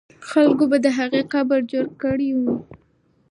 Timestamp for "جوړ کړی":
1.71-2.29